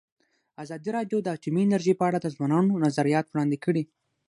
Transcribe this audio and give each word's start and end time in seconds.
ازادي 0.63 0.89
راډیو 0.97 1.17
د 1.21 1.27
اټومي 1.35 1.61
انرژي 1.65 1.93
په 1.97 2.03
اړه 2.09 2.17
د 2.21 2.27
ځوانانو 2.35 2.81
نظریات 2.85 3.25
وړاندې 3.29 3.57
کړي. 3.65 3.83